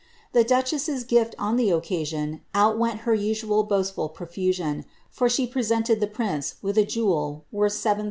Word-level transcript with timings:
The 0.31 0.43
duchess's 0.43 1.03
gifts 1.03 1.35
on 1.37 1.57
the 1.57 1.69
occasion 1.69 2.41
outwent 2.55 3.01
her 3.01 3.15
nsual 3.15 3.69
boast 3.69 3.95
infasion, 3.97 4.85
for 5.11 5.29
she 5.29 5.45
presented 5.45 5.99
the 5.99 6.07
prince 6.07 6.55
with 6.63 6.75
a 6.79 6.85
jewel 6.85 7.45
worth 7.51 7.73
70002. 7.73 7.99